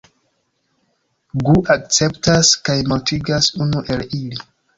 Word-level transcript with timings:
Gu 1.49 1.55
akceptas 1.75 2.49
kaj 2.71 2.79
mortigas 2.89 3.53
unu 3.69 3.85
el 3.97 4.05
ili. 4.23 4.43